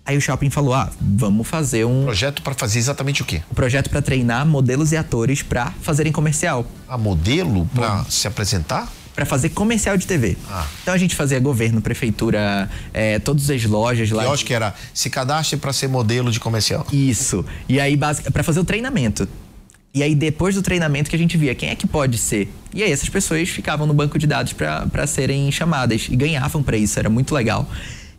[0.06, 3.40] Aí o shopping falou: "Ah, vamos fazer um Projeto para fazer exatamente o quê?
[3.54, 8.86] projeto para treinar modelos e atores para fazerem comercial, A modelo para se apresentar?
[9.14, 10.36] para fazer comercial de TV.
[10.50, 10.66] Ah.
[10.82, 14.24] Então a gente fazia governo, prefeitura, é, todas as lojas lá.
[14.24, 16.84] Eu acho que era se cadastre para ser modelo de comercial.
[16.92, 17.44] Isso.
[17.68, 19.28] E aí, para fazer o treinamento.
[19.94, 22.52] E aí, depois do treinamento, que a gente via quem é que pode ser.
[22.74, 26.76] E aí, essas pessoas ficavam no banco de dados para serem chamadas e ganhavam para
[26.76, 27.70] isso, era muito legal.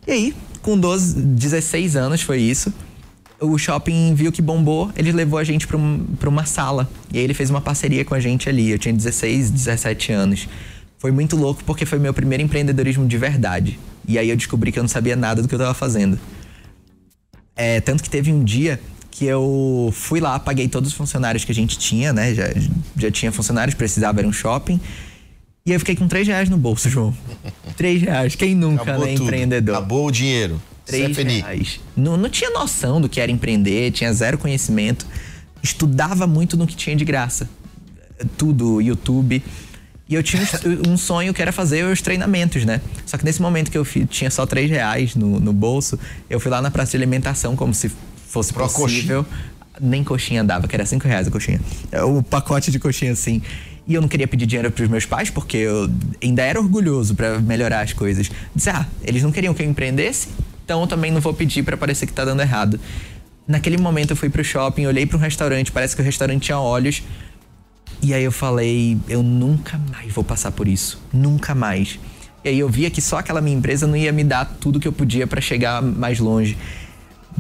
[0.07, 2.73] E aí, com 12, 16 anos foi isso.
[3.41, 6.89] O shopping viu que bombou, ele levou a gente para um, uma sala.
[7.11, 8.71] E aí, ele fez uma parceria com a gente ali.
[8.71, 10.47] Eu tinha 16, 17 anos.
[10.97, 13.77] Foi muito louco porque foi meu primeiro empreendedorismo de verdade.
[14.07, 16.17] E aí, eu descobri que eu não sabia nada do que eu tava fazendo.
[17.53, 18.79] É, tanto que teve um dia
[19.17, 22.35] que eu fui lá, paguei todos os funcionários que a gente tinha, né?
[22.35, 22.43] Já,
[22.97, 24.77] já tinha funcionários, precisava, era um shopping.
[25.65, 27.15] E eu fiquei com 3 reais no bolso, João.
[27.77, 28.35] 3 reais.
[28.35, 29.23] Quem nunca, Acabou né, tudo.
[29.23, 29.75] empreendedor?
[29.77, 30.61] Acabou o dinheiro.
[30.85, 31.39] 3 Stephanie.
[31.39, 31.79] reais.
[31.95, 35.07] Não, não tinha noção do que era empreender, tinha zero conhecimento.
[35.63, 37.49] Estudava muito no que tinha de graça.
[38.37, 39.41] Tudo, YouTube.
[40.09, 40.43] E eu tinha
[40.89, 42.81] um- sonho que era fazer os treinamentos, né?
[43.05, 45.97] Só que nesse momento que eu tinha só 3 reais no, no bolso,
[46.29, 47.89] eu fui lá na praça de alimentação como se
[48.35, 49.25] fosse uma possível.
[49.79, 51.59] Nem coxinha dava, que era 5 reais a coxinha.
[52.05, 53.41] O pacote de coxinha, assim.
[53.87, 55.89] E eu não queria pedir dinheiro pros meus pais, porque eu
[56.21, 58.31] ainda era orgulhoso pra melhorar as coisas.
[58.53, 60.27] Disse, ah, eles não queriam que eu empreendesse,
[60.63, 62.79] então eu também não vou pedir pra parecer que tá dando errado.
[63.47, 66.59] Naquele momento eu fui pro shopping, olhei pra um restaurante, parece que o restaurante tinha
[66.59, 67.03] olhos.
[68.01, 70.99] E aí eu falei, eu nunca mais vou passar por isso.
[71.13, 71.99] Nunca mais.
[72.43, 74.87] E aí eu via que só aquela minha empresa não ia me dar tudo que
[74.87, 76.57] eu podia pra chegar mais longe.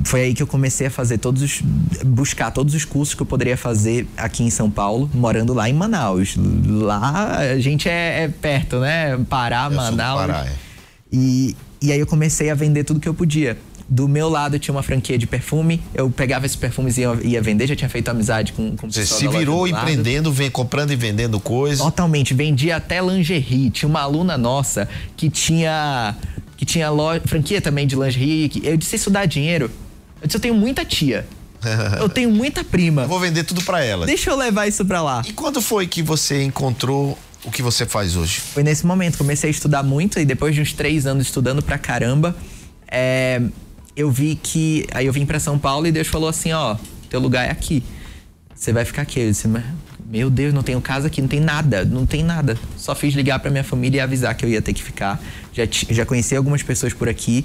[0.03, 1.61] Foi aí que eu comecei a fazer todos os.
[2.05, 5.73] buscar todos os cursos que eu poderia fazer aqui em São Paulo, morando lá em
[5.73, 6.35] Manaus.
[6.37, 9.17] Lá a gente é, é perto, né?
[9.29, 10.21] Pará, Eu Manaus.
[10.21, 10.51] Pará, é.
[11.11, 13.57] E, e aí eu comecei a vender tudo que eu podia.
[13.87, 17.41] Do meu lado tinha uma franquia de perfume, eu pegava esses perfumes e ia, ia
[17.41, 20.95] vender, já tinha feito amizade com, com o Você se virou empreendendo, vem comprando e
[20.95, 21.85] vendendo coisas.
[21.85, 23.69] Totalmente, vendia até lingerie.
[23.69, 26.15] Tinha uma aluna nossa que tinha
[26.57, 28.51] que tinha loja, franquia também de lingerie.
[28.63, 29.69] Eu disse isso dá dinheiro.
[30.25, 31.27] Eu disse eu tenho muita tia.
[31.99, 33.03] Eu tenho muita prima.
[33.03, 34.05] Eu vou vender tudo pra ela.
[34.05, 35.23] Deixa eu levar isso pra lá.
[35.25, 38.39] E quando foi que você encontrou o que você faz hoje?
[38.39, 41.79] Foi nesse momento, comecei a estudar muito e depois de uns três anos estudando pra
[41.79, 42.35] caramba,
[42.87, 43.41] é,
[43.95, 44.85] eu vi que.
[44.93, 46.75] Aí eu vim pra São Paulo e Deus falou assim: ó,
[47.09, 47.83] teu lugar é aqui.
[48.53, 49.19] Você vai ficar aqui.
[49.19, 49.63] Eu disse, "Mas,
[50.07, 52.57] meu Deus, não tenho casa aqui, não tem nada, não tem nada.
[52.77, 55.19] Só fiz ligar pra minha família e avisar que eu ia ter que ficar.
[55.51, 57.43] Já, já conheci algumas pessoas por aqui.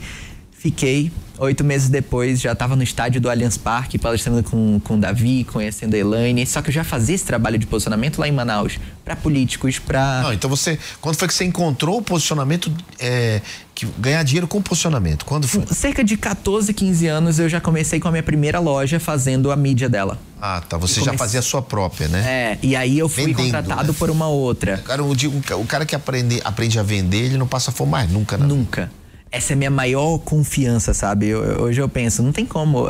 [0.61, 1.11] Fiquei.
[1.38, 5.42] Oito meses depois, já estava no estádio do Allianz Parque, palestrando com, com o Davi,
[5.44, 6.44] conhecendo a Elaine.
[6.44, 10.20] Só que eu já fazia esse trabalho de posicionamento lá em Manaus, pra políticos, pra.
[10.20, 10.79] Não, então você.
[11.01, 13.40] Quando foi que você encontrou o posicionamento é,
[13.75, 15.25] que ganhar dinheiro com posicionamento?
[15.25, 15.64] Quando foi?
[15.68, 19.57] cerca de 14, 15 anos eu já comecei com a minha primeira loja fazendo a
[19.57, 20.18] mídia dela.
[20.42, 20.77] Ah, tá.
[20.77, 22.23] Você já fazia a sua própria, né?
[22.27, 23.99] É, e aí eu fui Vendendo, contratado né?
[23.99, 24.77] por uma outra.
[24.77, 28.11] Cara, eu digo, o cara que aprende, aprende a vender, ele não passa fome mais
[28.11, 28.46] nunca, né?
[28.46, 28.90] Nunca.
[29.33, 31.27] Essa é a minha maior confiança, sabe?
[31.29, 32.87] Eu- hoje eu penso, não tem como.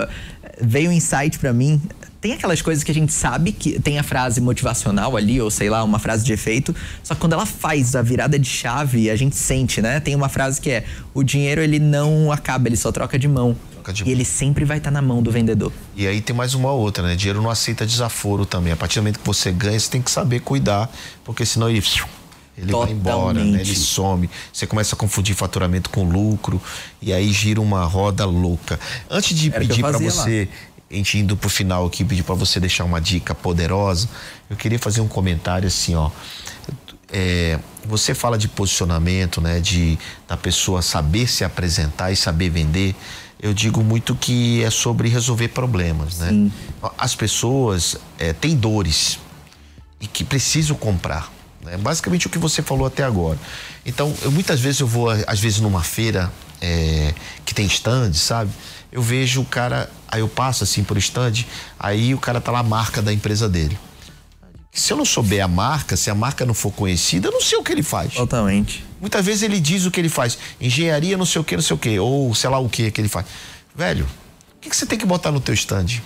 [0.60, 1.80] Veio um insight pra mim.
[2.20, 5.70] Tem aquelas coisas que a gente sabe que tem a frase motivacional ali, ou sei
[5.70, 6.74] lá, uma frase de efeito.
[7.02, 10.00] Só que quando ela faz a virada de chave, a gente sente, né?
[10.00, 13.56] Tem uma frase que é: o dinheiro ele não acaba, ele só troca de mão.
[13.94, 15.72] De e ele sempre vai estar na mão do vendedor.
[15.96, 17.16] E aí tem mais uma outra, né?
[17.16, 18.72] Dinheiro não aceita desaforo também.
[18.72, 20.88] A partir do momento que você ganha, você tem que saber cuidar,
[21.24, 21.82] porque senão ele.
[22.56, 23.40] Ele vai embora, né?
[23.40, 23.70] Totalmente.
[23.70, 24.30] ele some.
[24.52, 26.60] Você começa a confundir faturamento com lucro
[27.00, 28.78] e aí gira uma roda louca.
[29.08, 30.48] Antes de Era pedir para você,
[30.90, 34.08] a gente indo pro final aqui, pedir para você deixar uma dica poderosa,
[34.48, 36.10] eu queria fazer um comentário assim, ó.
[37.12, 39.58] É, você fala de posicionamento, né?
[39.60, 42.94] De da pessoa saber se apresentar e saber vender.
[43.42, 46.50] Eu digo muito que é sobre resolver problemas, né?
[46.98, 49.18] As pessoas é, têm dores
[50.00, 51.32] e que precisam comprar.
[51.62, 51.76] Né?
[51.76, 53.38] Basicamente o que você falou até agora.
[53.84, 58.50] Então, eu, muitas vezes eu vou, às vezes, numa feira é, que tem stand, sabe?
[58.92, 61.44] Eu vejo o cara, aí eu passo assim por stand,
[61.78, 63.78] aí o cara tá lá a marca da empresa dele.
[64.72, 67.58] Se eu não souber a marca, se a marca não for conhecida, eu não sei
[67.58, 68.14] o que ele faz.
[68.14, 68.84] Totalmente.
[69.00, 70.38] Muitas vezes ele diz o que ele faz.
[70.60, 71.98] Engenharia não sei o que, não sei o que.
[71.98, 73.26] Ou sei lá o que que ele faz.
[73.74, 76.00] Velho, o que, que você tem que botar no teu stand?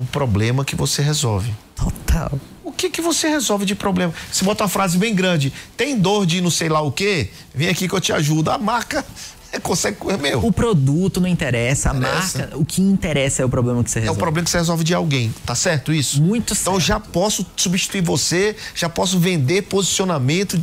[0.00, 1.54] Um problema que você resolve.
[1.76, 2.32] Total.
[2.74, 4.12] O que que você resolve de problema?
[4.32, 5.52] Você bota uma frase bem grande.
[5.76, 7.28] Tem dor de não sei lá o quê?
[7.54, 8.50] Vem aqui que eu te ajudo.
[8.50, 9.04] A marca
[9.52, 9.96] é consegue.
[10.08, 10.44] É meu.
[10.44, 12.38] O produto não interessa, a Interessa.
[12.38, 12.58] marca.
[12.58, 14.20] O que interessa é o problema que você É o resolve.
[14.20, 16.20] problema que você resolve de alguém, tá certo isso?
[16.20, 16.80] Muito Então certo.
[16.86, 20.60] já posso substituir você, já posso vender posicionamento.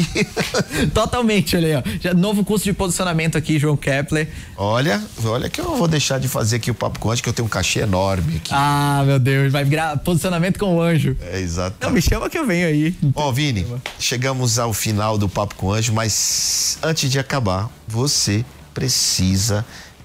[0.92, 1.98] Totalmente, olha aí, ó.
[2.00, 4.28] Já, novo curso de posicionamento aqui, João Kepler.
[4.56, 7.32] olha, olha que eu não vou deixar de fazer aqui o papo com que eu
[7.32, 8.50] tenho um cachê enorme aqui.
[8.52, 11.16] Ah, meu Deus, vai virar posicionamento com o anjo.
[11.20, 11.76] É exato.
[11.80, 12.94] Não, me chama que eu venho aí.
[13.14, 13.66] Ó, Vini,
[13.98, 19.64] chegamos ao final do Papo com Anjo, mas antes de acabar, você precisa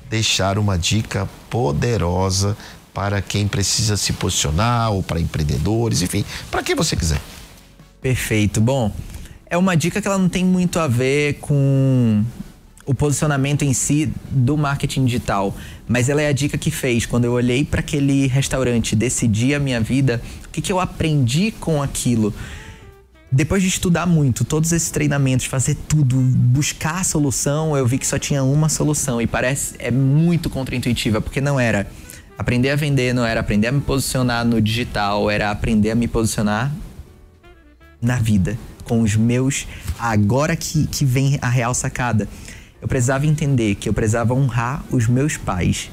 [0.10, 2.58] deixar uma dica poderosa
[2.94, 7.22] para quem precisa se posicionar ou para empreendedores, enfim, para quem você quiser.
[8.02, 8.60] Perfeito.
[8.60, 8.92] Bom,
[9.50, 12.24] é uma dica que ela não tem muito a ver com
[12.86, 15.56] o posicionamento em si do marketing digital,
[15.88, 17.06] mas ela é a dica que fez.
[17.06, 21.52] Quando eu olhei para aquele restaurante, decidi a minha vida, o que, que eu aprendi
[21.52, 22.34] com aquilo.
[23.30, 28.08] depois de estudar muito, todos esses treinamentos, fazer tudo, buscar a solução, eu vi que
[28.08, 29.22] só tinha uma solução.
[29.22, 31.88] E parece é muito contraintuitiva, porque não era
[32.38, 36.08] aprender a vender, não era aprender a me posicionar no digital, era aprender a me
[36.08, 36.72] posicionar
[38.02, 39.68] na vida, com os meus.
[40.00, 42.28] Agora que, que vem a real sacada.
[42.82, 45.90] Eu precisava entender que eu precisava honrar os meus pais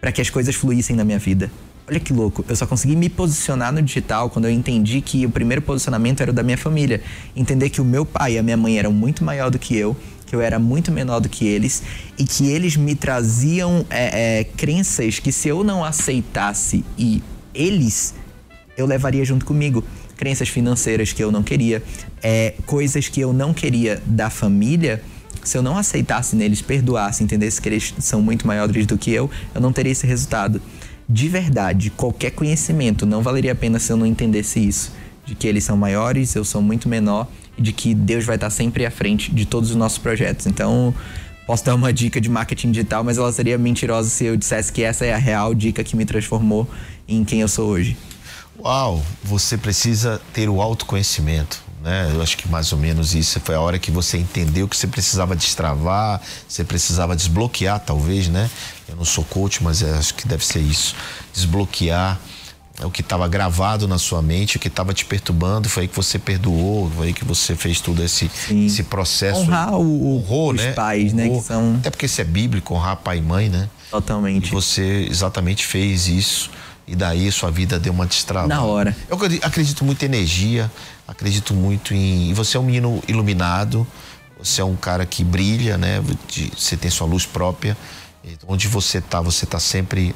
[0.00, 1.50] para que as coisas fluíssem na minha vida.
[1.86, 5.30] Olha que louco, eu só consegui me posicionar no digital quando eu entendi que o
[5.30, 7.02] primeiro posicionamento era o da minha família.
[7.36, 9.94] Entender que o meu pai e a minha mãe eram muito maior do que eu,
[10.26, 11.82] que eu era muito menor do que eles
[12.18, 17.22] e que eles me traziam é, é, crenças que se eu não aceitasse e
[17.54, 18.14] eles,
[18.76, 19.84] eu levaria junto comigo.
[20.16, 21.82] Crenças financeiras que eu não queria,
[22.22, 25.02] é, coisas que eu não queria da família
[25.42, 29.30] se eu não aceitasse neles, perdoasse, entendesse que eles são muito maiores do que eu,
[29.54, 30.62] eu não teria esse resultado
[31.08, 34.92] de verdade, qualquer conhecimento não valeria a pena se eu não entendesse isso.
[35.24, 38.50] De que eles são maiores, eu sou muito menor e de que Deus vai estar
[38.50, 40.46] sempre à frente de todos os nossos projetos.
[40.46, 40.94] Então,
[41.46, 44.82] posso dar uma dica de marketing digital, mas ela seria mentirosa se eu dissesse que
[44.82, 46.68] essa é a real dica que me transformou
[47.06, 47.96] em quem eu sou hoje.
[48.58, 51.62] Uau, você precisa ter o autoconhecimento.
[51.82, 52.10] Né?
[52.14, 54.86] Eu acho que mais ou menos isso foi a hora que você entendeu que você
[54.86, 58.50] precisava destravar, você precisava desbloquear, talvez, né?
[58.88, 60.96] Eu não sou coach, mas acho que deve ser isso.
[61.34, 62.18] Desbloquear
[62.82, 65.94] o que estava gravado na sua mente, o que estava te perturbando, foi aí que
[65.94, 69.40] você perdoou, foi aí que você fez todo esse, esse processo.
[69.40, 70.72] Honrar o, honrou, os né?
[70.72, 71.26] pais, né?
[71.26, 71.40] Honrou.
[71.40, 71.74] Que são...
[71.76, 73.68] Até porque isso é bíblico, honrar pai e mãe, né?
[73.90, 74.48] Totalmente.
[74.48, 76.50] E você exatamente fez isso.
[76.86, 78.54] E daí sua vida deu uma destravada.
[78.54, 78.94] Na hora.
[79.08, 80.70] Eu acredito muito em energia,
[81.08, 82.30] acredito muito em.
[82.30, 83.86] E você é um menino iluminado,
[84.38, 86.02] você é um cara que brilha, né?
[86.56, 87.76] Você tem sua luz própria.
[88.46, 90.14] Onde você tá, você tá sempre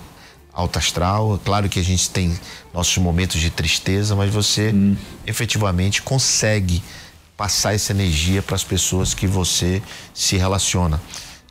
[0.52, 1.40] alto astral.
[1.44, 2.38] Claro que a gente tem
[2.74, 4.96] nossos momentos de tristeza, mas você hum.
[5.26, 6.82] efetivamente consegue
[7.36, 9.80] passar essa energia para as pessoas que você
[10.12, 11.00] se relaciona.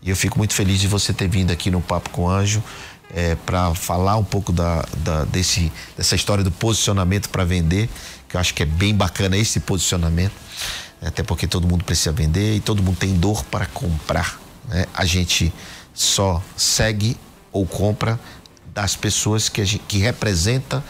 [0.03, 2.61] E eu fico muito feliz de você ter vindo aqui no Papo com Anjo
[3.13, 7.89] é, para falar um pouco da, da, desse, dessa história do posicionamento para vender,
[8.27, 10.33] que eu acho que é bem bacana esse posicionamento,
[11.01, 14.39] até porque todo mundo precisa vender e todo mundo tem dor para comprar.
[14.67, 14.85] Né?
[14.93, 15.53] A gente
[15.93, 17.17] só segue
[17.51, 18.19] ou compra
[18.73, 20.83] das pessoas que, gente, que representa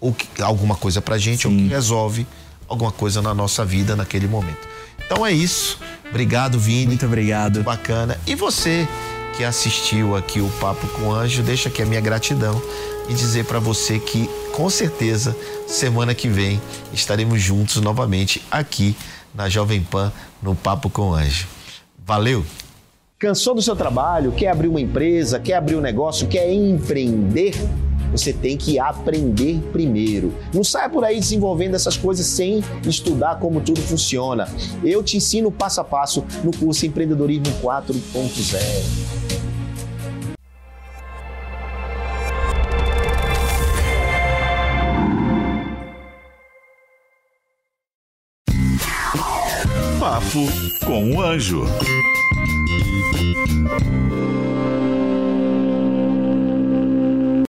[0.00, 1.48] ou que, alguma coisa para gente Sim.
[1.48, 2.26] ou que resolve
[2.68, 4.66] alguma coisa na nossa vida naquele momento.
[5.04, 5.78] Então é isso.
[6.08, 6.86] Obrigado, Vini.
[6.86, 7.54] Muito obrigado.
[7.54, 8.18] Muito bacana.
[8.26, 8.88] E você
[9.36, 12.60] que assistiu aqui o Papo com o Anjo, deixa aqui a minha gratidão
[13.08, 16.60] e dizer para você que com certeza semana que vem
[16.92, 18.96] estaremos juntos novamente aqui
[19.34, 21.48] na Jovem Pan no Papo com o Anjo.
[22.06, 22.44] Valeu!
[23.18, 24.32] Cansou do seu trabalho?
[24.32, 25.40] Quer abrir uma empresa?
[25.40, 26.28] Quer abrir um negócio?
[26.28, 27.54] Quer empreender?
[28.12, 30.32] Você tem que aprender primeiro.
[30.52, 34.46] Não saia por aí desenvolvendo essas coisas sem estudar como tudo funciona.
[34.84, 39.23] Eu te ensino passo a passo no curso Empreendedorismo 4.0.
[50.94, 51.64] com o Anjo.